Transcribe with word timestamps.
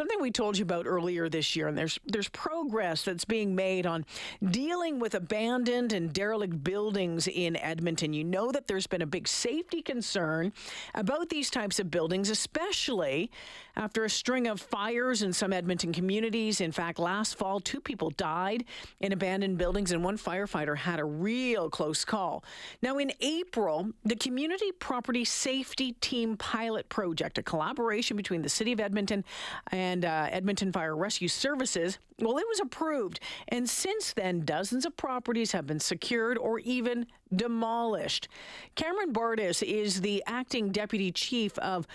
something 0.00 0.18
we 0.18 0.30
told 0.30 0.56
you 0.56 0.62
about 0.62 0.86
earlier 0.86 1.28
this 1.28 1.54
year, 1.54 1.68
and 1.68 1.76
there's 1.76 2.00
there's 2.06 2.30
progress 2.30 3.04
that's 3.04 3.26
being 3.26 3.54
made 3.54 3.84
on 3.84 4.06
dealing 4.50 4.98
with 4.98 5.14
abandoned 5.14 5.92
and 5.92 6.10
derelict 6.14 6.64
buildings 6.64 7.28
in 7.28 7.54
Edmonton. 7.56 8.14
You 8.14 8.24
know 8.24 8.50
that 8.50 8.66
there's 8.66 8.86
been 8.86 9.02
a 9.02 9.06
big 9.06 9.28
safety 9.28 9.82
concern 9.82 10.54
about 10.94 11.28
these 11.28 11.50
types 11.50 11.78
of 11.78 11.90
buildings, 11.90 12.30
especially 12.30 13.30
after 13.76 14.06
a 14.06 14.10
string 14.10 14.46
of 14.46 14.58
fires 14.58 15.20
in 15.22 15.34
some 15.34 15.52
Edmonton 15.52 15.92
communities. 15.92 16.62
In 16.62 16.72
fact, 16.72 16.98
last 16.98 17.36
fall, 17.36 17.60
two 17.60 17.80
people 17.80 18.08
died 18.10 18.64
in 19.00 19.12
abandoned 19.12 19.58
buildings, 19.58 19.92
and 19.92 20.02
one 20.02 20.16
firefighter 20.16 20.78
had 20.78 20.98
a 20.98 21.04
real 21.04 21.68
close 21.68 22.06
call. 22.06 22.42
Now, 22.80 22.96
in 22.96 23.12
April, 23.20 23.90
the 24.04 24.16
Community 24.16 24.72
Property 24.72 25.26
Safety 25.26 25.92
Team 26.00 26.38
Pilot 26.38 26.88
Project, 26.88 27.36
a 27.36 27.42
collaboration 27.42 28.16
between 28.16 28.40
the 28.40 28.48
City 28.48 28.72
of 28.72 28.80
Edmonton 28.80 29.24
and 29.70 29.89
uh, 30.04 30.28
Edmonton 30.30 30.72
Fire 30.72 30.96
Rescue 30.96 31.28
Services, 31.28 31.98
well, 32.18 32.38
it 32.38 32.46
was 32.48 32.60
approved. 32.60 33.20
And 33.48 33.68
since 33.68 34.12
then, 34.12 34.44
dozens 34.44 34.84
of 34.86 34.96
properties 34.96 35.52
have 35.52 35.66
been 35.66 35.80
secured 35.80 36.38
or 36.38 36.58
even 36.60 37.06
demolished. 37.34 38.28
Cameron 38.74 39.12
Bardis 39.12 39.62
is 39.62 40.00
the 40.00 40.22
acting 40.26 40.70
deputy 40.70 41.12
chief 41.12 41.58
of 41.58 41.86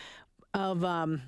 of 0.53 0.83
um, 0.85 1.21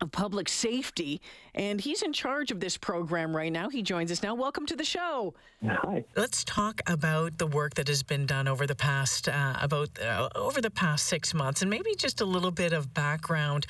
of 0.00 0.10
public 0.10 0.48
safety, 0.48 1.20
and 1.56 1.80
he's 1.80 2.02
in 2.02 2.12
charge 2.12 2.50
of 2.50 2.60
this 2.60 2.76
program 2.76 3.34
right 3.34 3.50
now. 3.50 3.70
He 3.70 3.82
joins 3.82 4.12
us 4.12 4.22
now. 4.22 4.34
Welcome 4.34 4.66
to 4.66 4.76
the 4.76 4.84
show. 4.84 5.34
Hi. 5.66 6.04
Let's 6.14 6.44
talk 6.44 6.82
about 6.86 7.38
the 7.38 7.46
work 7.46 7.74
that 7.74 7.88
has 7.88 8.02
been 8.02 8.26
done 8.26 8.46
over 8.46 8.66
the 8.66 8.74
past 8.74 9.28
uh, 9.28 9.54
about 9.60 9.88
uh, 10.00 10.28
over 10.34 10.60
the 10.60 10.70
past 10.70 11.06
six 11.06 11.32
months, 11.32 11.62
and 11.62 11.70
maybe 11.70 11.94
just 11.96 12.20
a 12.20 12.26
little 12.26 12.50
bit 12.50 12.74
of 12.74 12.92
background 12.92 13.66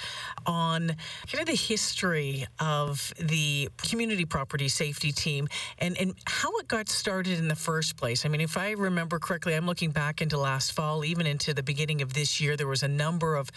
on 0.46 0.96
kind 1.30 1.40
of 1.40 1.46
the 1.46 1.56
history 1.56 2.46
of 2.59 3.14
the 3.20 3.68
community 3.78 4.24
property 4.24 4.68
safety 4.68 5.12
team 5.12 5.46
and 5.78 5.96
and 5.96 6.14
how 6.26 6.51
it 6.59 6.66
got 6.66 6.88
started 6.88 7.38
in 7.38 7.46
the 7.46 7.54
first 7.54 7.96
place. 7.96 8.26
I 8.26 8.29
mean, 8.29 8.40
if 8.40 8.57
I 8.57 8.73
remember 8.73 9.20
correctly, 9.20 9.54
I'm 9.54 9.66
looking 9.66 9.92
back 9.92 10.20
into 10.20 10.37
last 10.37 10.73
fall, 10.73 11.04
even 11.04 11.24
into 11.24 11.54
the 11.54 11.62
beginning 11.62 12.02
of 12.02 12.14
this 12.14 12.40
year. 12.40 12.57
There 12.57 12.66
was 12.66 12.82
a 12.82 12.88
number 12.88 13.37
of, 13.37 13.51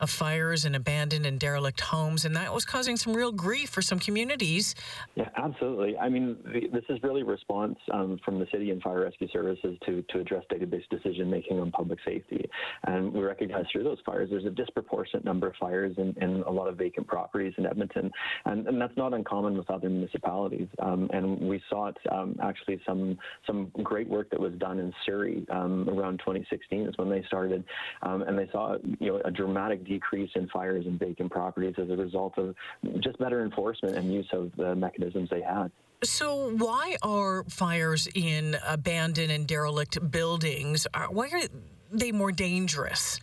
of 0.00 0.10
fires 0.10 0.64
and 0.64 0.74
abandoned 0.74 1.24
and 1.24 1.38
derelict 1.38 1.80
homes, 1.80 2.24
and 2.24 2.34
that 2.34 2.52
was 2.52 2.64
causing 2.64 2.96
some 2.96 3.14
real 3.14 3.30
grief 3.30 3.75
for 3.76 3.82
some 3.82 3.98
communities. 3.98 4.74
Yeah, 5.16 5.28
absolutely. 5.36 5.98
I 5.98 6.08
mean, 6.08 6.38
the, 6.46 6.68
this 6.72 6.84
is 6.88 6.98
really 7.02 7.22
response 7.22 7.76
um, 7.92 8.18
from 8.24 8.38
the 8.38 8.46
city 8.50 8.70
and 8.70 8.80
fire 8.80 9.02
rescue 9.02 9.28
services 9.30 9.76
to, 9.84 10.02
to 10.08 10.20
address 10.20 10.44
database 10.50 10.88
decision 10.88 11.28
making 11.28 11.60
on 11.60 11.70
public 11.70 11.98
safety. 12.02 12.48
And 12.84 13.12
we 13.12 13.20
recognize 13.20 13.66
through 13.70 13.84
those 13.84 13.98
fires, 14.06 14.30
there's 14.30 14.46
a 14.46 14.50
disproportionate 14.50 15.26
number 15.26 15.48
of 15.48 15.56
fires 15.60 15.94
in, 15.98 16.14
in 16.22 16.42
a 16.46 16.50
lot 16.50 16.68
of 16.68 16.78
vacant 16.78 17.06
properties 17.06 17.52
in 17.58 17.66
Edmonton. 17.66 18.10
And, 18.46 18.66
and 18.66 18.80
that's 18.80 18.96
not 18.96 19.12
uncommon 19.12 19.58
with 19.58 19.68
other 19.68 19.90
municipalities. 19.90 20.68
Um, 20.78 21.10
and 21.12 21.38
we 21.38 21.62
saw 21.68 21.88
it 21.88 21.98
um, 22.10 22.34
actually 22.42 22.80
some, 22.86 23.18
some 23.46 23.70
great 23.82 24.08
work 24.08 24.30
that 24.30 24.40
was 24.40 24.54
done 24.54 24.78
in 24.78 24.90
Surrey 25.04 25.44
um, 25.50 25.86
around 25.90 26.20
2016 26.20 26.86
is 26.86 26.94
when 26.96 27.10
they 27.10 27.22
started. 27.26 27.62
Um, 28.00 28.22
and 28.22 28.38
they 28.38 28.48
saw 28.50 28.76
you 29.00 29.08
know, 29.08 29.20
a 29.26 29.30
dramatic 29.30 29.84
decrease 29.84 30.30
in 30.34 30.48
fires 30.48 30.86
in 30.86 30.96
vacant 30.96 31.30
properties 31.30 31.74
as 31.76 31.90
a 31.90 31.96
result 31.96 32.38
of 32.38 32.54
just 33.02 33.18
better 33.18 33.44
enforcement 33.44 33.65
and 33.82 34.12
use 34.12 34.28
of 34.32 34.52
the 34.56 34.74
mechanisms 34.74 35.30
they 35.30 35.42
had. 35.42 35.70
So, 36.04 36.50
why 36.56 36.96
are 37.02 37.44
fires 37.44 38.06
in 38.14 38.56
abandoned 38.66 39.30
and 39.32 39.46
derelict 39.46 40.10
buildings? 40.10 40.86
uh, 40.92 41.06
Why 41.06 41.28
are 41.32 41.40
they 41.90 42.12
more 42.12 42.32
dangerous? 42.32 43.18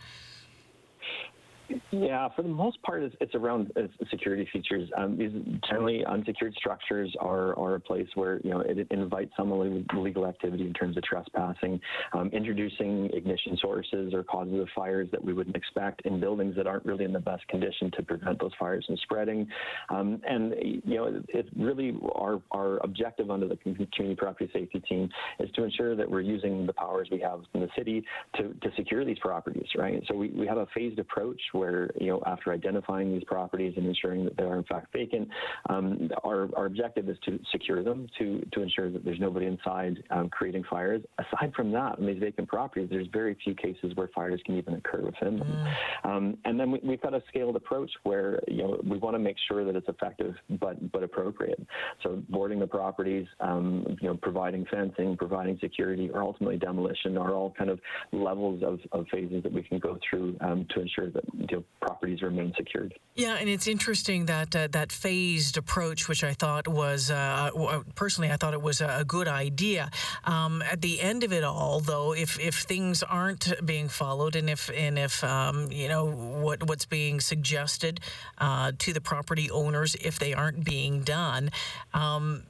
Yeah, 1.90 2.28
for 2.34 2.42
the 2.42 2.48
most 2.48 2.82
part, 2.82 3.02
it's, 3.02 3.14
it's 3.20 3.34
around 3.34 3.72
uh, 3.76 3.82
security 4.10 4.48
features. 4.52 4.88
Um, 4.96 5.16
these 5.16 5.30
generally 5.68 6.04
unsecured 6.04 6.54
structures 6.54 7.14
are, 7.20 7.58
are 7.58 7.76
a 7.76 7.80
place 7.80 8.08
where 8.14 8.40
you 8.44 8.50
know 8.50 8.60
it, 8.60 8.86
invites 8.90 9.30
some 9.36 9.50
illegal 9.52 10.26
activity 10.26 10.66
in 10.66 10.72
terms 10.72 10.96
of 10.96 11.02
trespassing, 11.04 11.80
um, 12.12 12.28
introducing 12.32 13.08
ignition 13.14 13.56
sources 13.60 14.12
or 14.12 14.24
causes 14.24 14.60
of 14.60 14.68
fires 14.74 15.08
that 15.12 15.24
we 15.24 15.32
wouldn't 15.32 15.56
expect 15.56 16.02
in 16.04 16.20
buildings 16.20 16.54
that 16.56 16.66
aren't 16.66 16.84
really 16.84 17.04
in 17.04 17.12
the 17.12 17.20
best 17.20 17.46
condition 17.48 17.90
to 17.92 18.02
prevent 18.02 18.40
those 18.40 18.52
fires 18.58 18.84
from 18.86 18.96
spreading. 18.98 19.46
Um, 19.88 20.20
and 20.28 20.54
you 20.84 20.96
know, 20.96 21.22
it's 21.28 21.48
really 21.56 21.96
our 22.14 22.42
our 22.50 22.78
objective 22.78 23.30
under 23.30 23.48
the 23.48 23.56
community 23.56 24.14
property 24.16 24.50
safety 24.52 24.80
team 24.80 25.08
is 25.40 25.50
to 25.52 25.64
ensure 25.64 25.96
that 25.96 26.10
we're 26.10 26.20
using 26.20 26.66
the 26.66 26.72
powers 26.72 27.08
we 27.10 27.20
have 27.20 27.40
in 27.54 27.60
the 27.60 27.68
city 27.76 28.04
to, 28.36 28.52
to 28.54 28.70
secure 28.76 29.04
these 29.04 29.18
properties. 29.20 29.66
Right. 29.76 30.02
So 30.08 30.16
we, 30.16 30.28
we 30.28 30.46
have 30.46 30.58
a 30.58 30.66
phased 30.74 30.98
approach 30.98 31.40
where, 31.54 31.90
you 32.00 32.08
know, 32.08 32.22
after 32.26 32.52
identifying 32.52 33.12
these 33.12 33.24
properties 33.24 33.74
and 33.76 33.86
ensuring 33.86 34.24
that 34.24 34.36
they 34.36 34.44
are 34.44 34.58
in 34.58 34.64
fact 34.64 34.92
vacant, 34.92 35.28
um, 35.68 36.10
our, 36.24 36.48
our 36.56 36.66
objective 36.66 37.08
is 37.08 37.16
to 37.24 37.38
secure 37.52 37.82
them 37.82 38.06
to, 38.18 38.44
to 38.52 38.62
ensure 38.62 38.90
that 38.90 39.04
there's 39.04 39.20
nobody 39.20 39.46
inside 39.46 40.02
um, 40.10 40.28
creating 40.28 40.64
fires. 40.68 41.02
Aside 41.18 41.52
from 41.54 41.72
that, 41.72 41.98
in 41.98 42.06
these 42.06 42.18
vacant 42.18 42.48
properties, 42.48 42.88
there's 42.90 43.08
very 43.12 43.36
few 43.44 43.54
cases 43.54 43.92
where 43.94 44.08
fires 44.14 44.40
can 44.44 44.56
even 44.56 44.74
occur 44.74 45.00
within 45.02 45.38
them. 45.38 45.48
Mm. 45.48 46.10
Um, 46.10 46.38
and 46.44 46.58
then 46.58 46.70
we, 46.70 46.80
have 46.90 47.02
got 47.02 47.14
a 47.14 47.22
scaled 47.28 47.56
approach 47.56 47.90
where, 48.02 48.40
you 48.48 48.62
know, 48.62 48.80
we 48.84 48.98
want 48.98 49.14
to 49.14 49.18
make 49.18 49.36
sure 49.48 49.64
that 49.64 49.76
it's 49.76 49.88
effective 49.88 50.34
but, 50.60 50.92
but 50.92 51.02
appropriate. 51.02 51.64
So 52.02 52.22
boarding 52.28 52.58
the 52.58 52.66
properties, 52.66 53.26
um, 53.40 53.96
you 54.00 54.08
know, 54.08 54.16
providing 54.16 54.66
fencing, 54.70 55.16
providing 55.16 55.58
security, 55.60 56.10
or 56.10 56.22
ultimately 56.22 56.56
demolition 56.56 57.16
are 57.16 57.32
all 57.32 57.52
kind 57.56 57.70
of 57.70 57.80
levels 58.12 58.62
of, 58.62 58.80
of 58.92 59.06
phases 59.08 59.42
that 59.42 59.52
we 59.52 59.62
can 59.62 59.78
go 59.78 59.98
through 60.08 60.36
um, 60.40 60.66
to 60.74 60.80
ensure 60.80 61.10
that 61.10 61.24
know, 61.50 61.64
properties 61.80 62.22
remain 62.22 62.52
secured. 62.56 62.94
Yeah, 63.14 63.36
and 63.36 63.48
it's 63.48 63.66
interesting 63.66 64.26
that 64.26 64.56
uh, 64.56 64.68
that 64.72 64.90
phased 64.90 65.56
approach, 65.56 66.08
which 66.08 66.24
I 66.24 66.32
thought 66.32 66.66
was 66.66 67.10
uh, 67.10 67.50
personally, 67.94 68.30
I 68.30 68.36
thought 68.36 68.54
it 68.54 68.62
was 68.62 68.80
a 68.80 69.04
good 69.06 69.28
idea. 69.28 69.90
Um, 70.24 70.62
at 70.62 70.80
the 70.80 71.00
end 71.00 71.22
of 71.22 71.32
it 71.32 71.44
all, 71.44 71.80
though, 71.80 72.12
if 72.12 72.40
if 72.40 72.56
things 72.56 73.02
aren't 73.02 73.52
being 73.64 73.88
followed, 73.88 74.34
and 74.34 74.50
if 74.50 74.70
and 74.74 74.98
if 74.98 75.22
um, 75.22 75.70
you 75.70 75.88
know 75.88 76.10
what 76.10 76.66
what's 76.68 76.86
being 76.86 77.20
suggested 77.20 78.00
uh, 78.38 78.72
to 78.78 78.92
the 78.92 79.00
property 79.00 79.50
owners, 79.50 79.94
if 79.96 80.18
they 80.18 80.34
aren't 80.34 80.64
being 80.64 81.02
done. 81.02 81.50
Um, 81.92 82.44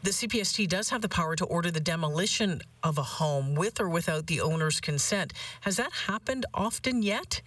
the 0.00 0.10
CPST 0.10 0.68
does 0.68 0.90
have 0.90 1.02
the 1.02 1.08
power 1.08 1.34
to 1.34 1.44
order 1.44 1.70
the 1.72 1.80
demolition 1.80 2.62
of 2.84 2.98
a 2.98 3.02
home 3.02 3.56
with 3.56 3.80
or 3.80 3.88
without 3.88 4.28
the 4.28 4.40
owner's 4.40 4.80
consent. 4.80 5.32
Has 5.62 5.76
that 5.76 5.92
happened 5.92 6.46
often 6.54 7.02
yet? 7.02 7.42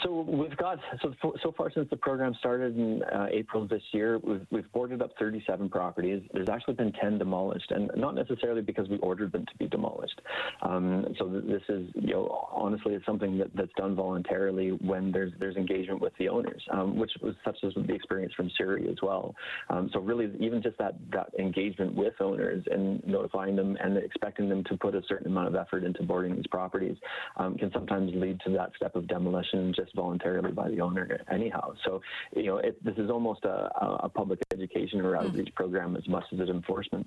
So 0.00 0.20
we've 0.20 0.56
got 0.58 0.78
so 1.02 1.12
so 1.42 1.52
far 1.56 1.68
since 1.72 1.90
the 1.90 1.96
program 1.96 2.36
started 2.38 2.76
in 2.76 3.02
uh, 3.02 3.26
April 3.32 3.66
this 3.66 3.82
year, 3.90 4.18
we've, 4.18 4.46
we've 4.52 4.72
boarded 4.72 5.02
up 5.02 5.10
37 5.18 5.68
properties. 5.70 6.22
There's 6.32 6.48
actually 6.48 6.74
been 6.74 6.92
10 6.92 7.18
demolished, 7.18 7.68
and 7.72 7.90
not 7.96 8.14
necessarily 8.14 8.62
because 8.62 8.88
we 8.88 8.98
ordered 8.98 9.32
them 9.32 9.44
to 9.44 9.56
be 9.58 9.66
demolished. 9.66 10.20
Um, 10.62 11.06
so 11.18 11.28
this 11.28 11.62
is 11.68 11.88
you 11.94 12.14
know 12.14 12.48
honestly 12.52 12.94
it's 12.94 13.04
something 13.04 13.36
that, 13.38 13.48
that's 13.56 13.72
done 13.76 13.96
voluntarily 13.96 14.68
when 14.68 15.10
there's 15.10 15.32
there's 15.40 15.56
engagement 15.56 16.00
with 16.00 16.12
the 16.16 16.28
owners, 16.28 16.62
um, 16.70 16.96
which 16.96 17.10
was 17.20 17.34
such 17.44 17.58
as 17.64 17.72
the 17.74 17.92
experience 17.92 18.32
from 18.34 18.52
Surrey 18.56 18.88
as 18.88 18.98
well. 19.02 19.34
Um, 19.68 19.90
so 19.92 19.98
really 19.98 20.30
even 20.38 20.62
just 20.62 20.78
that 20.78 20.94
that 21.10 21.30
engagement 21.40 21.96
with 21.96 22.14
owners 22.20 22.62
and 22.70 23.04
notifying 23.04 23.56
them 23.56 23.76
and 23.82 23.96
expecting 23.96 24.48
them 24.48 24.62
to 24.64 24.76
put 24.76 24.94
a 24.94 25.02
certain 25.08 25.26
amount 25.26 25.48
of 25.48 25.56
effort 25.56 25.82
into 25.82 26.04
boarding 26.04 26.36
these 26.36 26.46
properties 26.52 26.96
um, 27.36 27.56
can 27.56 27.72
sometimes 27.72 28.12
lead 28.14 28.38
to 28.46 28.52
that 28.52 28.70
step 28.76 28.94
of 28.94 29.08
demolition 29.08 29.71
just 29.74 29.94
voluntarily 29.94 30.52
by 30.52 30.68
the 30.68 30.80
owner 30.80 31.20
anyhow. 31.30 31.74
So, 31.84 32.00
you 32.36 32.44
know, 32.44 32.58
it, 32.58 32.82
this 32.84 32.96
is 32.96 33.10
almost 33.10 33.44
a, 33.44 33.70
a, 34.04 34.08
public 34.08 34.40
education 34.52 35.00
or 35.00 35.16
outreach 35.16 35.48
mm. 35.48 35.54
program 35.54 35.96
as 35.96 36.06
much 36.08 36.24
as 36.32 36.40
it's 36.40 36.50
enforcement. 36.50 37.06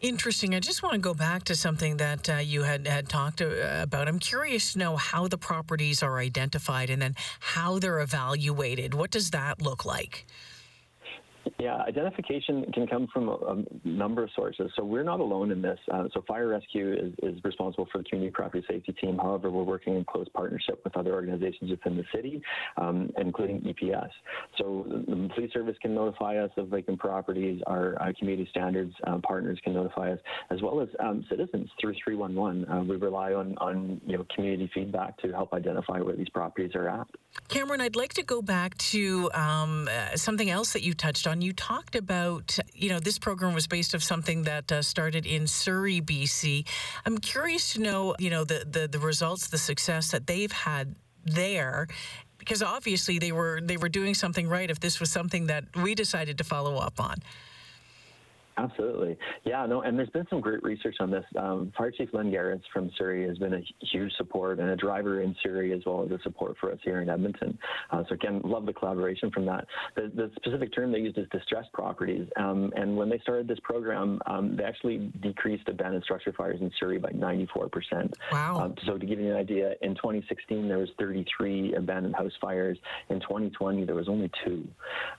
Interesting. 0.00 0.54
I 0.54 0.60
just 0.60 0.82
want 0.82 0.94
to 0.94 1.00
go 1.00 1.14
back 1.14 1.44
to 1.44 1.54
something 1.56 1.98
that 1.98 2.28
uh, 2.28 2.36
you 2.36 2.62
had, 2.62 2.86
had 2.86 3.08
talked 3.08 3.40
uh, 3.40 3.54
about. 3.82 4.08
I'm 4.08 4.18
curious 4.18 4.72
to 4.72 4.78
know 4.78 4.96
how 4.96 5.28
the 5.28 5.38
properties 5.38 6.02
are 6.02 6.18
identified 6.18 6.90
and 6.90 7.00
then 7.02 7.14
how 7.40 7.78
they're 7.78 8.00
evaluated. 8.00 8.94
What 8.94 9.10
does 9.10 9.30
that 9.30 9.60
look 9.60 9.84
like? 9.84 10.26
Yeah, 11.60 11.82
identification 11.88 12.70
can 12.72 12.86
come 12.86 13.08
from 13.12 13.28
a, 13.28 13.64
number 13.86 14.22
of 14.22 14.30
sources. 14.34 14.70
So 14.76 14.84
we're 14.84 15.02
not 15.02 15.20
alone 15.20 15.50
in 15.50 15.60
this. 15.60 15.78
Uh, 15.92 16.04
so 16.14 16.22
Fire 16.26 16.48
Rescue 16.48 16.92
is, 16.92 17.12
is, 17.22 17.42
responsible 17.44 17.88
for 17.90 17.98
the 17.98 18.04
community 18.04 18.32
property 18.32 18.64
safety 18.68 18.92
team. 18.92 19.18
However, 19.18 19.50
we're 19.50 19.64
working 19.64 19.96
in 19.96 20.04
close 20.04 20.26
partnership 20.34 20.80
with 20.84 20.96
other 20.96 21.14
organizations 21.14 21.70
within 21.70 21.96
the 21.96 22.04
city, 22.14 22.42
um, 22.76 23.10
including 23.18 23.60
EPS. 23.62 24.10
So 24.56 24.84
the 24.88 25.28
police 25.34 25.52
service 25.52 25.76
can 25.80 25.94
notify 25.94 26.36
us 26.36 26.50
of 26.56 26.68
vacant 26.68 26.98
properties. 26.98 27.60
Our, 27.66 27.98
our 28.00 28.12
community 28.14 28.48
standards 28.50 28.94
uh, 29.06 29.18
partners 29.18 29.58
can 29.64 29.74
notify 29.74 30.12
us, 30.12 30.18
as 30.50 30.62
well 30.62 30.80
as 30.80 30.88
um, 31.00 31.24
citizens 31.28 31.68
through 31.80 31.94
311. 32.04 32.68
Uh, 32.68 32.84
we 32.84 32.96
rely 32.96 33.32
on, 33.32 33.56
on 33.58 34.00
you 34.06 34.16
know 34.16 34.26
community 34.34 34.70
feedback 34.74 35.16
to 35.18 35.32
help 35.32 35.52
identify 35.52 36.00
where 36.00 36.16
these 36.16 36.28
properties 36.28 36.74
are 36.74 36.88
at. 36.88 37.06
Cameron, 37.48 37.80
I'd 37.80 37.96
like 37.96 38.12
to 38.14 38.22
go 38.22 38.42
back 38.42 38.76
to 38.78 39.30
um, 39.32 39.88
uh, 39.90 40.16
something 40.16 40.50
else 40.50 40.72
that 40.72 40.82
you 40.82 40.92
touched 40.94 41.26
on. 41.26 41.37
You 41.40 41.52
talked 41.52 41.94
about, 41.94 42.58
you 42.74 42.88
know, 42.88 43.00
this 43.00 43.18
program 43.18 43.54
was 43.54 43.66
based 43.66 43.94
of 43.94 44.02
something 44.02 44.42
that 44.44 44.70
uh, 44.70 44.82
started 44.82 45.26
in 45.26 45.46
Surrey, 45.46 46.00
BC. 46.00 46.66
I'm 47.06 47.18
curious 47.18 47.72
to 47.74 47.80
know, 47.80 48.14
you 48.18 48.30
know, 48.30 48.44
the, 48.44 48.66
the, 48.68 48.88
the 48.88 48.98
results, 48.98 49.48
the 49.48 49.58
success 49.58 50.10
that 50.10 50.26
they've 50.26 50.52
had 50.52 50.96
there 51.24 51.88
because 52.38 52.62
obviously 52.62 53.18
they 53.18 53.32
were 53.32 53.60
they 53.62 53.76
were 53.76 53.88
doing 53.88 54.14
something 54.14 54.48
right. 54.48 54.70
If 54.70 54.80
this 54.80 55.00
was 55.00 55.10
something 55.10 55.48
that 55.48 55.64
we 55.76 55.94
decided 55.94 56.38
to 56.38 56.44
follow 56.44 56.76
up 56.76 57.00
on. 57.00 57.16
Absolutely. 58.58 59.16
Yeah, 59.44 59.66
no, 59.66 59.82
and 59.82 59.96
there's 59.96 60.10
been 60.10 60.26
some 60.28 60.40
great 60.40 60.62
research 60.62 60.96
on 61.00 61.10
this. 61.10 61.24
Um, 61.38 61.72
Fire 61.78 61.92
Chief 61.92 62.08
Len 62.12 62.30
Garis 62.30 62.60
from 62.72 62.90
Surrey 62.98 63.26
has 63.26 63.38
been 63.38 63.54
a 63.54 63.60
huge 63.92 64.12
support 64.16 64.58
and 64.58 64.70
a 64.70 64.76
driver 64.76 65.22
in 65.22 65.34
Surrey 65.42 65.72
as 65.72 65.80
well 65.86 66.04
as 66.04 66.10
a 66.10 66.18
support 66.22 66.56
for 66.60 66.72
us 66.72 66.78
here 66.82 67.00
in 67.00 67.08
Edmonton. 67.08 67.56
Uh, 67.90 68.02
so 68.08 68.14
again, 68.14 68.40
love 68.44 68.66
the 68.66 68.72
collaboration 68.72 69.30
from 69.30 69.46
that. 69.46 69.66
The, 69.94 70.10
the 70.14 70.30
specific 70.36 70.74
term 70.74 70.90
they 70.90 70.98
used 70.98 71.18
is 71.18 71.26
distressed 71.30 71.72
properties. 71.72 72.26
Um, 72.36 72.72
and 72.76 72.96
when 72.96 73.08
they 73.08 73.18
started 73.20 73.46
this 73.46 73.60
program, 73.62 74.20
um, 74.26 74.56
they 74.56 74.64
actually 74.64 75.12
decreased 75.22 75.68
abandoned 75.68 76.02
structure 76.02 76.32
fires 76.32 76.60
in 76.60 76.70
Surrey 76.80 76.98
by 76.98 77.10
94%. 77.10 78.12
Wow. 78.32 78.58
Um, 78.60 78.74
so 78.86 78.98
to 78.98 79.06
give 79.06 79.20
you 79.20 79.30
an 79.30 79.36
idea, 79.36 79.74
in 79.82 79.94
2016 79.94 80.68
there 80.68 80.78
was 80.78 80.88
33 80.98 81.74
abandoned 81.74 82.16
house 82.16 82.32
fires. 82.40 82.78
In 83.08 83.20
2020 83.20 83.84
there 83.84 83.94
was 83.94 84.08
only 84.08 84.30
two. 84.44 84.66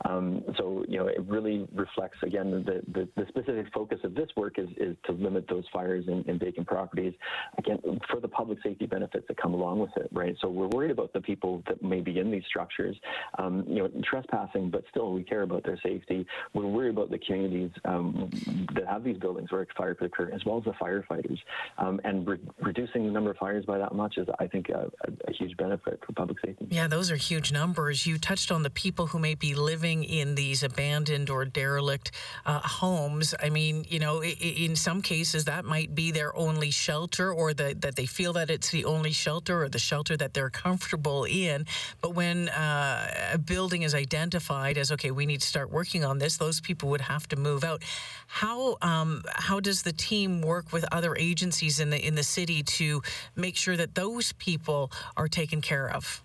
Um, 0.06 0.44
so 0.57 0.83
you 0.88 0.97
know 0.97 1.07
it 1.07 1.21
really 1.27 1.68
reflects 1.74 2.18
again 2.24 2.51
the 2.51 2.81
the, 2.92 3.07
the 3.15 3.28
specific 3.29 3.71
focus 3.73 3.99
of 4.03 4.15
this 4.15 4.29
work 4.35 4.59
is, 4.59 4.67
is 4.77 4.95
to 5.05 5.13
limit 5.13 5.47
those 5.47 5.63
fires 5.71 6.05
in, 6.07 6.23
in, 6.27 6.39
vacant 6.39 6.67
properties, 6.67 7.13
again, 7.57 7.79
for 8.09 8.19
the 8.19 8.27
public 8.27 8.59
safety 8.63 8.85
benefits 8.85 9.25
that 9.27 9.37
come 9.37 9.53
along 9.53 9.79
with 9.79 9.91
it, 9.97 10.09
right? 10.11 10.35
So 10.41 10.49
we're 10.49 10.67
worried 10.67 10.91
about 10.91 11.13
the 11.13 11.21
people 11.21 11.63
that 11.67 11.81
may 11.83 12.01
be 12.01 12.19
in 12.19 12.31
these 12.31 12.43
structures, 12.47 12.95
um, 13.37 13.65
you 13.67 13.83
know, 13.83 13.89
trespassing, 14.03 14.69
but 14.69 14.83
still 14.89 15.13
we 15.13 15.23
care 15.23 15.43
about 15.43 15.63
their 15.63 15.79
safety. 15.83 16.25
We're 16.53 16.67
worried 16.67 16.91
about 16.91 17.09
the 17.09 17.19
communities 17.19 17.71
um, 17.85 18.29
that 18.75 18.87
have 18.87 19.03
these 19.03 19.17
buildings 19.17 19.51
where 19.51 19.61
a 19.61 19.65
fire 19.77 19.95
could 19.95 20.07
occur, 20.07 20.31
as 20.33 20.43
well 20.45 20.57
as 20.57 20.63
the 20.63 20.71
firefighters. 20.71 21.39
Um, 21.77 21.99
and 22.03 22.27
re- 22.27 22.39
reducing 22.61 23.05
the 23.05 23.11
number 23.11 23.31
of 23.31 23.37
fires 23.37 23.65
by 23.65 23.77
that 23.77 23.93
much 23.93 24.17
is, 24.17 24.27
I 24.39 24.47
think, 24.47 24.69
a, 24.69 24.91
a, 25.05 25.29
a 25.29 25.33
huge 25.33 25.55
benefit 25.57 25.99
for 26.05 26.13
public 26.13 26.37
safety. 26.43 26.67
Yeah, 26.69 26.87
those 26.87 27.11
are 27.11 27.15
huge 27.15 27.51
numbers. 27.51 28.05
You 28.05 28.17
touched 28.17 28.51
on 28.51 28.63
the 28.63 28.69
people 28.69 29.07
who 29.07 29.19
may 29.19 29.35
be 29.35 29.53
living 29.55 30.03
in 30.03 30.35
these 30.35 30.63
abandoned 30.63 31.29
or 31.29 31.45
derelict 31.45 32.11
uh, 32.45 32.59
homes. 32.59 33.19
I 33.39 33.50
mean, 33.50 33.60
mean, 33.60 33.86
you 33.89 34.00
know, 34.00 34.24
in 34.24 34.75
some 34.75 35.01
cases 35.01 35.45
that 35.45 35.66
might 35.66 35.94
be 35.94 36.12
their 36.12 36.36
only 36.36 36.71
shelter 36.71 37.31
or 37.31 37.54
the, 37.54 37.75
that 37.80 37.95
they 37.95 38.06
feel 38.06 38.33
that 38.33 38.50
it's 38.50 38.71
the 38.71 38.86
only 38.86 39.12
shelter 39.12 39.63
or 39.63 39.69
the 39.69 39.80
shelter 39.80 40.16
that 40.18 40.33
they're 40.33 40.50
comfortable 40.50 41.25
in. 41.25 41.66
But 42.01 42.16
when 42.16 42.50
uh, 42.50 43.33
a 43.33 43.38
building 43.38 43.81
is 43.83 43.94
identified 43.94 44.77
as, 44.77 44.92
okay, 44.94 45.12
we 45.12 45.25
need 45.25 45.42
to 45.42 45.48
start 45.48 45.71
working 45.71 46.06
on 46.06 46.19
this, 46.19 46.38
those 46.38 46.62
people 46.62 46.89
would 46.89 47.01
have 47.01 47.27
to 47.30 47.36
move 47.36 47.63
out. 47.63 47.83
How, 48.27 48.77
um, 48.81 49.24
how 49.27 49.60
does 49.60 49.83
the 49.83 49.94
team 49.94 50.42
work 50.42 50.71
with 50.71 50.86
other 50.92 51.16
agencies 51.18 51.80
in 51.80 51.89
the, 51.89 52.00
in 52.07 52.16
the 52.16 52.24
city 52.24 52.63
to 52.80 53.01
make 53.36 53.56
sure 53.56 53.77
that 53.77 53.95
those 53.95 54.31
people 54.33 54.92
are 55.18 55.27
taken 55.27 55.62
care 55.62 55.89
of? 55.89 56.24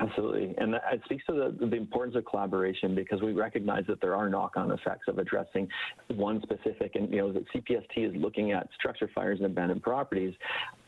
Absolutely. 0.00 0.54
And 0.58 0.74
it 0.74 1.00
speaks 1.04 1.24
to 1.26 1.32
the, 1.32 1.66
the 1.66 1.76
importance 1.76 2.16
of 2.16 2.24
collaboration 2.24 2.94
because 2.94 3.22
we 3.22 3.32
recognize 3.32 3.84
that 3.88 4.00
there 4.00 4.14
are 4.14 4.28
knock-on 4.28 4.70
effects 4.72 5.08
of 5.08 5.18
addressing 5.18 5.68
one 6.14 6.42
specific, 6.42 6.96
and 6.96 7.10
you 7.12 7.18
know, 7.18 7.32
that 7.32 7.44
CPST 7.52 8.10
is 8.10 8.12
looking 8.16 8.52
at 8.52 8.68
structure 8.78 9.10
fires 9.14 9.38
and 9.38 9.46
abandoned 9.46 9.82
properties 9.82 10.34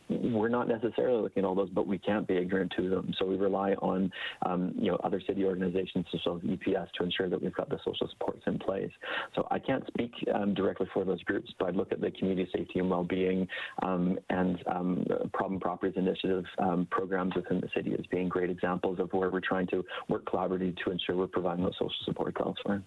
we're 0.09 0.49
not 0.49 0.69
necessarily 0.69 1.23
looking 1.23 1.45
at 1.45 1.47
all 1.47 1.55
those, 1.55 1.71
but 1.71 1.87
we 1.87 1.99
can't 1.99 2.27
be 2.27 2.37
ignorant 2.37 2.73
to 2.77 2.89
them. 2.89 3.13
So 3.19 3.25
we 3.25 3.37
rely 3.37 3.73
on, 3.75 4.11
um, 4.45 4.73
you 4.77 4.91
know, 4.91 4.97
other 5.03 5.21
city 5.27 5.45
organizations 5.45 6.07
such 6.11 6.21
as 6.27 6.43
EPS 6.43 6.89
to 6.99 7.05
ensure 7.05 7.29
that 7.29 7.43
we've 7.43 7.55
got 7.55 7.69
the 7.69 7.79
social 7.85 8.09
supports 8.09 8.43
in 8.47 8.59
place. 8.59 8.91
So 9.35 9.47
I 9.51 9.59
can't 9.59 9.87
speak 9.89 10.13
um, 10.35 10.55
directly 10.55 10.89
for 10.93 11.05
those 11.05 11.23
groups, 11.25 11.53
but 11.59 11.69
I 11.69 11.71
look 11.71 11.93
at 11.93 12.01
the 12.01 12.11
community 12.13 12.49
safety 12.55 12.79
and 12.79 12.91
well-being 12.91 13.49
um, 13.83 14.19
and 14.31 14.63
um, 14.67 15.07
problem 15.33 15.61
properties 15.61 15.97
initiative 15.97 16.45
um, 16.59 16.87
programs 16.91 17.35
within 17.35 17.61
the 17.61 17.69
city 17.75 17.95
as 17.99 18.07
being 18.07 18.29
great 18.29 18.51
examples 18.51 18.99
of 19.01 19.13
where 19.13 19.31
we're 19.31 19.41
trying 19.41 19.67
to 19.69 19.85
work 20.09 20.25
collaboratively 20.25 20.77
to 20.85 20.91
ensure 20.91 21.17
we're 21.17 21.27
providing 21.27 21.65
those 21.65 21.75
social 21.75 21.95
supports 22.05 22.37
elsewhere. 22.41 22.83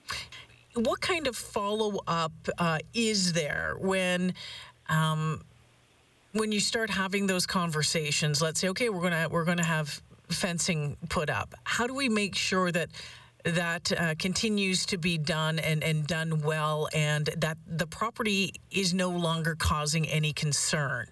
What 0.75 1.01
kind 1.01 1.27
of 1.27 1.36
follow-up 1.36 2.31
uh, 2.57 2.80
is 2.94 3.33
there 3.33 3.75
when? 3.80 4.33
Um, 4.88 5.42
when 6.33 6.51
you 6.51 6.59
start 6.59 6.89
having 6.89 7.27
those 7.27 7.45
conversations, 7.45 8.41
let's 8.41 8.59
say, 8.59 8.69
okay, 8.69 8.89
we're 8.89 9.01
gonna 9.01 9.27
we're 9.29 9.45
gonna 9.45 9.63
have 9.63 10.01
fencing 10.29 10.97
put 11.09 11.29
up. 11.29 11.55
How 11.63 11.87
do 11.87 11.93
we 11.93 12.09
make 12.09 12.35
sure 12.35 12.71
that 12.71 12.89
that 13.43 13.91
uh, 13.97 14.15
continues 14.19 14.85
to 14.87 14.97
be 14.97 15.17
done 15.17 15.59
and, 15.59 15.83
and 15.83 16.05
done 16.05 16.41
well, 16.41 16.89
and 16.93 17.25
that 17.37 17.57
the 17.65 17.87
property 17.87 18.53
is 18.69 18.93
no 18.93 19.09
longer 19.09 19.55
causing 19.55 20.07
any 20.07 20.33
concern? 20.33 21.07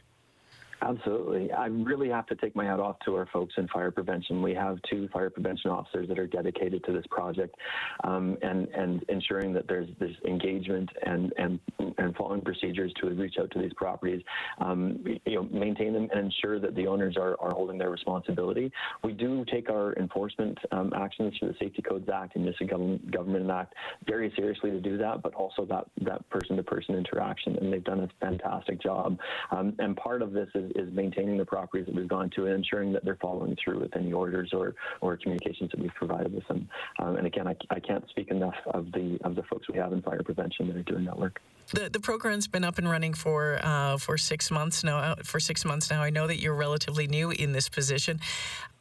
Absolutely. 0.82 1.52
I 1.52 1.66
really 1.66 2.10
have 2.10 2.28
to 2.28 2.36
take 2.36 2.56
my 2.56 2.66
hat 2.66 2.80
off 2.80 2.98
to 3.06 3.16
our 3.16 3.28
folks 3.34 3.56
in 3.58 3.68
fire 3.70 3.90
prevention. 3.90 4.42
We 4.42 4.54
have 4.54 4.78
two 4.90 5.08
fire 5.12 5.30
prevention 5.30 5.72
officers 5.72 6.08
that 6.08 6.20
are 6.20 6.28
dedicated 6.28 6.84
to 6.86 6.94
this 6.94 7.06
project 7.10 7.56
um, 8.04 8.38
and, 8.42 8.68
and 8.70 9.04
ensuring 9.10 9.54
that 9.54 9.68
there's 9.68 9.90
this 10.00 10.12
engagement 10.28 10.90
and, 11.06 11.34
and, 11.38 11.60
and 11.98 12.16
following 12.16 12.42
procedures 12.42 12.94
to 13.02 13.10
reach 13.10 13.36
out 13.40 13.50
to 13.52 13.60
these 13.60 13.74
properties, 13.76 14.22
um, 14.60 15.04
you 15.26 15.36
know, 15.36 15.44
maintain 15.52 15.94
them 15.94 16.10
and 16.14 16.26
ensure 16.26 16.60
that 16.60 16.76
the 16.76 16.86
owners 16.86 17.18
are, 17.18 17.36
are 17.40 17.52
holding 17.52 17.78
their 17.78 17.90
responsibility. 17.90 18.72
We 19.04 19.14
do 19.14 19.46
take 19.52 19.70
our 19.70 19.96
enforcement 19.96 20.58
um, 20.72 20.94
actions 20.96 21.34
through 21.40 21.50
the 21.50 21.58
Safety 21.60 21.82
Codes 21.82 22.08
Act 22.14 22.36
and 22.36 22.44
Municipal 22.44 23.00
Government 23.12 23.50
Act 23.50 23.74
very 24.06 24.32
seriously 24.36 24.70
to 24.72 24.80
do 24.80 24.98
that, 24.98 25.24
but 25.24 25.34
also 25.34 25.66
that, 25.66 25.86
that 26.02 26.28
person-to-person 26.30 26.96
interaction, 26.96 27.58
and 27.58 27.74
they've 27.74 27.84
done 27.84 28.02
a 28.02 28.10
fantastic 28.24 28.82
job. 28.82 29.18
Um, 29.52 29.74
and 29.80 29.96
part 29.98 30.22
of 30.22 30.34
this 30.34 30.48
is 30.54 30.67
is, 30.76 30.92
maintaining 30.94 31.38
the 31.38 31.46
properties 31.46 31.86
that 31.86 31.96
we've 31.96 32.08
gone 32.08 32.30
to 32.36 32.46
and 32.46 32.56
ensuring 32.56 32.92
that 32.94 33.06
they're 33.06 33.18
following 33.22 33.56
through 33.64 33.80
with 33.80 33.96
any 33.96 34.12
orders 34.12 34.52
or, 34.54 34.76
or 35.02 35.18
communications 35.18 35.72
that 35.72 35.80
we've 35.80 35.94
provided 35.96 36.34
with 36.34 36.48
them. 36.48 36.68
Um, 37.00 37.18
and 37.18 37.28
again, 37.28 37.48
I, 37.48 37.56
I 37.70 37.80
can't 37.80 38.08
speak 38.10 38.30
enough 38.32 38.56
of 38.68 38.92
the 38.92 39.18
of 39.24 39.36
the 39.36 39.44
folks 39.44 39.68
we 39.70 39.78
have 39.78 39.94
in 39.94 40.02
fire 40.02 40.22
prevention 40.24 40.68
that 40.68 40.78
are 40.78 40.84
doing 40.84 41.06
that 41.06 41.18
work. 41.18 41.40
The 41.74 41.90
the 41.90 42.00
program's 42.00 42.48
been 42.48 42.64
up 42.64 42.78
and 42.78 42.90
running 42.90 43.14
for 43.14 43.60
uh, 43.62 43.98
for 43.98 44.18
six 44.18 44.50
months 44.50 44.84
now. 44.84 44.98
Uh, 44.98 45.16
for 45.24 45.40
six 45.40 45.66
months 45.66 45.90
now, 45.90 46.02
I 46.02 46.10
know 46.10 46.28
that 46.28 46.40
you're 46.40 46.56
relatively 46.56 47.08
new 47.08 47.32
in 47.32 47.52
this 47.52 47.70
position. 47.70 48.20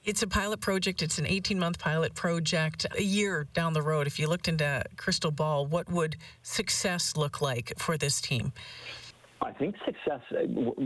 It's 0.07 0.23
a 0.23 0.29
pilot 0.29 0.61
project. 0.61 1.03
It's 1.03 1.19
an 1.19 1.27
18 1.27 1.59
month 1.59 1.81
pilot 1.81 2.15
project. 2.15 2.87
A 2.97 3.03
year 3.03 3.49
down 3.55 3.73
the 3.73 3.83
road, 3.83 4.07
if 4.07 4.21
you 4.21 4.29
looked 4.29 4.47
into 4.47 4.85
crystal 4.97 5.33
ball, 5.33 5.67
what 5.67 5.91
would 5.91 6.17
success 6.43 7.17
look 7.17 7.41
like 7.41 7.73
for 7.77 7.99
this 7.99 8.21
team? 8.21 8.53
I 9.43 9.53
think 9.53 9.75
success, 9.85 10.21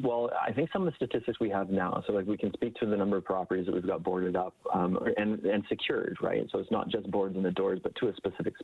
well, 0.03 0.31
I 0.45 0.53
think 0.53 0.71
some 0.73 0.87
of 0.87 0.93
the 0.93 0.97
statistics 0.97 1.39
we 1.41 1.51
have 1.51 1.71
now, 1.71 2.03
so 2.07 2.13
like 2.13 2.27
we 2.27 2.37
can 2.37 2.53
speak 2.53 2.75
to 2.77 2.87
the 2.87 2.97
number 2.97 3.17
of 3.17 3.25
properties 3.25 3.67
that 3.67 3.75
we've 3.75 3.87
got 3.87 4.03
boarded 4.03 4.37
up 4.37 4.55
um, 4.75 4.99
and, 5.17 5.39
and 5.45 5.65
secured, 5.69 6.17
right? 6.21 6.47
So 6.51 6.59
it's 6.59 6.71
not 6.71 6.89
just 6.89 7.11
boards 7.11 7.37
in 7.37 7.43
the 7.43 7.53
doors, 7.53 7.79
but 7.83 7.95
to 7.97 8.09
a 8.09 8.17
specific 8.17 8.55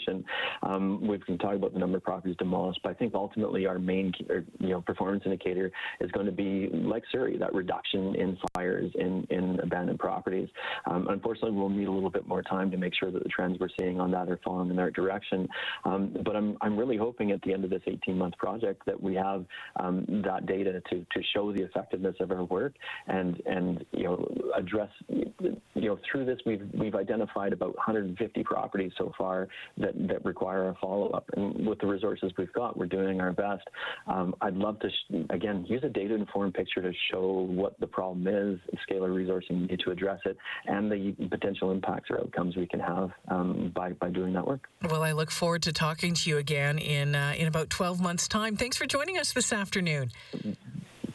specification. 0.00 0.24
Um, 0.62 1.06
we 1.06 1.18
can 1.18 1.38
talk 1.38 1.54
about 1.54 1.72
the 1.72 1.78
number 1.78 1.98
of 1.98 2.04
properties 2.04 2.36
demolished, 2.38 2.80
but 2.82 2.90
I 2.90 2.94
think 2.94 3.14
ultimately 3.14 3.66
our 3.66 3.78
main 3.78 4.12
you 4.58 4.68
know, 4.68 4.80
performance 4.80 5.22
indicator 5.24 5.70
is 6.00 6.10
going 6.12 6.26
to 6.26 6.32
be 6.32 6.68
like 6.72 7.02
Surrey, 7.10 7.36
that 7.38 7.54
reduction 7.54 8.14
in 8.16 8.38
fires 8.54 8.90
in, 8.94 9.26
in 9.30 9.60
abandoned 9.60 9.98
properties. 9.98 10.48
Um, 10.90 11.08
unfortunately, 11.08 11.52
we'll 11.52 11.68
need 11.68 11.88
a 11.88 11.92
little 11.92 12.10
bit 12.10 12.26
more 12.26 12.42
time 12.42 12.70
to 12.70 12.76
make 12.76 12.94
sure 12.94 13.10
that 13.10 13.22
the 13.22 13.28
trends 13.28 13.58
we're 13.58 13.68
seeing 13.78 14.00
on 14.00 14.10
that 14.12 14.28
are 14.28 14.40
following 14.44 14.70
in 14.70 14.76
the 14.76 14.82
right 14.82 14.92
direction. 14.92 15.48
Um, 15.84 16.16
but 16.24 16.36
I'm, 16.36 16.56
I'm 16.60 16.76
really 16.76 16.96
hoping 16.96 17.30
at 17.32 17.42
the 17.42 17.52
end 17.52 17.64
of 17.64 17.70
this 17.70 17.82
18 17.86 18.16
month 18.16 18.36
project 18.38 18.82
that 18.86 19.00
we 19.00 19.14
have 19.14 19.44
um, 19.78 20.04
that 20.24 20.46
data 20.46 20.80
to, 20.90 20.98
to 20.98 21.22
show 21.34 21.52
the 21.52 21.62
effectiveness 21.62 22.16
of 22.20 22.30
our 22.30 22.44
work 22.44 22.74
and 23.06 23.40
and 23.46 23.84
you 23.92 24.04
know 24.04 24.26
address 24.56 24.90
you 25.08 25.32
know 25.74 25.98
through 26.10 26.24
this 26.24 26.38
we've 26.46 26.68
we've 26.74 26.94
identified 26.94 27.52
about 27.52 27.76
150 27.76 28.42
properties 28.42 28.92
so 28.98 29.12
far 29.16 29.48
that 29.78 29.89
that 30.08 30.24
require 30.24 30.68
a 30.68 30.74
follow 30.80 31.10
up 31.10 31.24
and 31.36 31.66
with 31.66 31.78
the 31.80 31.86
resources 31.86 32.32
we've 32.36 32.52
got 32.52 32.76
we're 32.76 32.86
doing 32.86 33.20
our 33.20 33.32
best. 33.32 33.66
Um, 34.06 34.34
I'd 34.40 34.54
love 34.54 34.78
to 34.80 34.88
sh- 34.88 35.14
again 35.30 35.64
use 35.68 35.82
a 35.84 35.88
data 35.88 36.14
informed 36.14 36.54
picture 36.54 36.82
to 36.82 36.92
show 37.10 37.46
what 37.50 37.78
the 37.80 37.86
problem 37.86 38.26
is, 38.26 38.58
scale 38.82 39.02
our 39.02 39.08
resourcing 39.08 39.68
need 39.68 39.80
to 39.84 39.90
address 39.90 40.20
it, 40.24 40.36
and 40.66 40.90
the 40.90 41.14
potential 41.28 41.70
impacts 41.70 42.10
or 42.10 42.20
outcomes 42.20 42.56
we 42.56 42.66
can 42.66 42.80
have 42.80 43.10
um, 43.28 43.72
by 43.74 43.92
by 43.92 44.10
doing 44.10 44.32
that 44.34 44.46
work. 44.46 44.68
Well, 44.88 45.02
I 45.02 45.12
look 45.12 45.30
forward 45.30 45.62
to 45.62 45.72
talking 45.72 46.14
to 46.14 46.30
you 46.30 46.38
again 46.38 46.78
in 46.78 47.14
uh, 47.14 47.34
in 47.36 47.46
about 47.46 47.70
12 47.70 48.00
months' 48.00 48.28
time. 48.28 48.56
Thanks 48.56 48.76
for 48.76 48.86
joining 48.86 49.18
us 49.18 49.32
this 49.32 49.52
afternoon. 49.52 50.10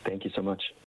Thank 0.05 0.23
you 0.23 0.31
so 0.35 0.41
much. 0.41 0.61